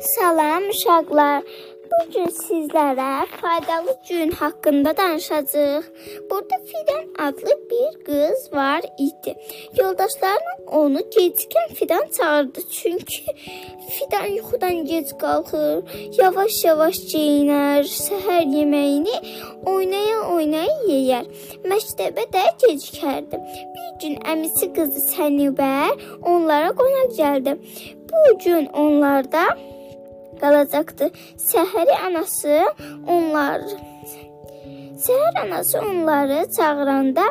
[0.00, 1.42] Salam uşaqlar.
[1.92, 5.84] Bu gün sizlərə faydalı gün haqqında danışacağıq.
[6.30, 9.34] Burada Fidan adlı bir qız var idi.
[9.78, 12.60] Yoldaşlarına onu gecikən Fidan çağırdı.
[12.70, 13.24] Çünki
[13.90, 15.82] Fidan yuxudan gec qalxır,
[16.22, 19.16] yavaş-yavaş geyinər, səhər yeməyini
[19.74, 21.26] oynaya-oynaya yeyər.
[21.72, 23.42] Məktəbə də gecikərdi.
[23.74, 27.58] Bir gün əmisi qızı Sənibər onlara qonaq gəldi.
[28.12, 29.44] Bu gün onlarda
[30.40, 31.10] qalacaqdı.
[31.50, 32.64] Səhəri anası
[33.08, 33.60] onlar
[35.02, 37.24] Səhər anası onları çağıranda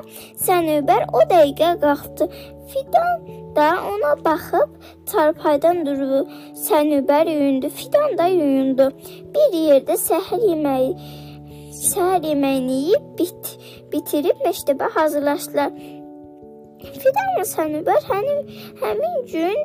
[0.45, 2.27] Sənubər o dəqiqə qalxdı.
[2.72, 3.22] Fidan
[3.55, 4.70] da ona baxıb
[5.12, 6.22] çarpaydan durdu.
[6.67, 8.91] Sənubər yuyundu, Fidan da yuyundu.
[9.36, 10.91] Bir yerdə səhər yeməyi
[11.81, 13.53] səhər yeməyini yeyib bit,
[13.94, 15.72] bitirib məktəbə hazırlaşdılar.
[16.81, 18.41] Fidanla Sənubər həmin,
[18.81, 19.59] həmin gün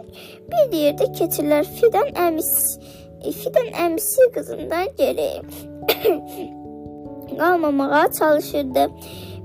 [0.52, 1.68] bir yerdə keçirlər.
[1.79, 2.95] Fidan əmisi
[3.27, 5.30] Fidan əmisi qızından geri
[7.38, 8.85] qalmamağa çalışırdı.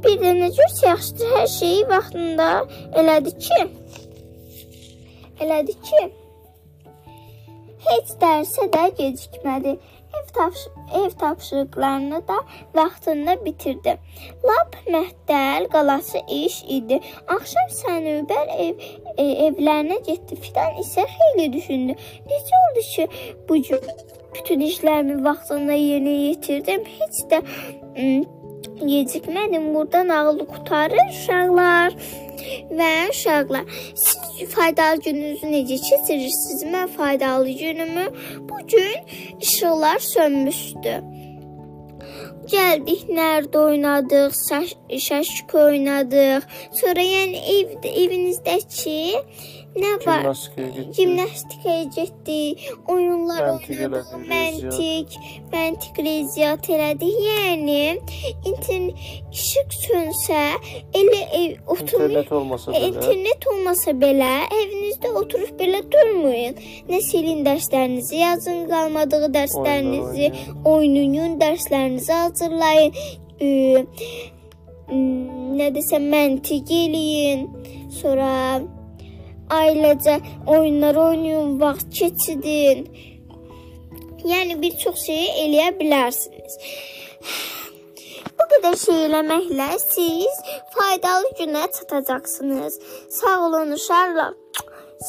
[0.04, 2.48] Bir də nə cür yaxşıdır, hər şeyi vaxtında
[3.02, 3.60] elədi ki,
[5.46, 6.00] elədi ki,
[7.88, 9.78] heç dərsə də gecikmədi.
[10.12, 10.60] Ev, tapş
[11.00, 12.38] ev tapşırıqlarını da
[12.76, 13.98] vaxtında bitirdi.
[14.44, 17.00] Lap məhdəl qalası iş idi.
[17.28, 18.82] Axşam Sənubər ev,
[19.18, 20.36] e, evlərinə getdi.
[20.36, 21.96] Fidan isə xeyli düşündü.
[22.32, 23.08] Necə oldu ki,
[23.50, 23.88] bu gün
[24.36, 26.84] bütün işlərimi vaxtında yerinə yetirdim.
[27.00, 27.42] Heç də
[28.82, 29.74] gecikmədim.
[29.76, 31.96] Burada nağılı qutarır uşaqlar.
[32.78, 33.66] Və uşaqlar,
[33.96, 36.64] siz faydalı gününüzü necə keçirirsiniz?
[36.64, 38.06] Mən faydalı günümü
[38.50, 38.98] bu gün
[39.40, 41.21] işıqlar sönmüşdü.
[42.52, 44.36] Gəldik, nərdə oynadıq,
[45.08, 46.48] şaşk oynadıq.
[46.76, 49.00] Sonra yəni ev, evinizdəki
[49.72, 50.26] nə var?
[50.98, 52.66] Gimnastikaya getdik.
[52.92, 55.16] Oyunlar oynadıq, məntiq,
[55.54, 57.16] məntiq riyaziyyat elədik.
[57.28, 57.78] Yəni
[58.52, 59.00] internet
[59.32, 60.42] işıq sönsə,
[60.92, 62.10] elə ev oturmayın.
[62.10, 62.90] İnternet olmasa belə.
[62.90, 66.60] İnternet olmasa belə evinizdə oturub belə durmayın.
[66.92, 70.32] Nə silin dərslərinizi, yazın qalmadığı dərslərinizi,
[70.68, 72.94] oynayın, dərslərinizi hazırlayın.
[74.92, 77.48] M, nə desəm məntiq eləyin.
[78.02, 78.62] Sonra
[79.52, 82.88] ailəcə oyunlar oynayın, vaxt keçirdin.
[84.26, 86.58] Yəni bir çox şeyi eləyə bilərsiniz.
[88.38, 90.44] Bu qədər şey eləməklə siz
[90.76, 92.80] faydalı günə çatacaqsınız.
[93.10, 94.34] Sağ olun uşaqlar.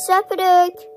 [0.07, 0.92] Söpürük.